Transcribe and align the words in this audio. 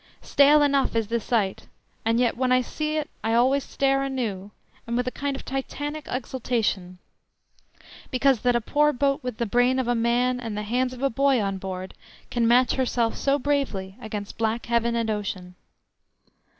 Stale 0.23 0.63
enough 0.63 0.95
is 0.95 1.09
the 1.09 1.19
sight, 1.19 1.67
and 2.03 2.19
yet 2.19 2.35
when 2.35 2.51
I 2.51 2.61
see 2.61 2.97
it 2.97 3.07
I 3.23 3.35
always 3.35 3.63
stare 3.63 4.01
anew, 4.01 4.49
and 4.87 4.97
with 4.97 5.05
a 5.07 5.11
kind 5.11 5.35
of 5.35 5.45
Titanic 5.45 6.07
exultation, 6.09 6.97
because 8.09 8.39
that 8.39 8.55
a 8.55 8.61
poor 8.61 8.93
boat 8.93 9.19
with 9.21 9.37
the 9.37 9.45
brain 9.45 9.77
of 9.77 9.87
a 9.87 9.93
man 9.93 10.39
and 10.39 10.57
the 10.57 10.63
hands 10.63 10.93
of 10.93 11.03
a 11.03 11.11
boy 11.11 11.39
on 11.39 11.59
board 11.59 11.93
can 12.31 12.47
match 12.47 12.71
herself 12.73 13.15
so 13.15 13.37
bravely 13.37 13.95
against 14.01 14.39
black 14.39 14.65
heaven 14.65 14.95
and 14.95 15.11
ocean. 15.11 15.53